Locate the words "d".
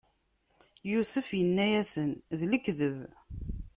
2.39-2.41